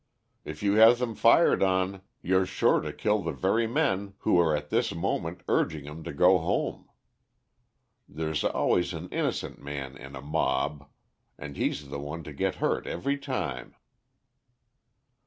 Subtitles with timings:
[0.43, 4.55] If you have 'em fired on, you're sure to kill the very men who are
[4.55, 6.89] at this moment urging 'em to go home.
[8.09, 10.89] There's always an innocent man in a mob,
[11.37, 13.75] and he's the one to get hurt every time."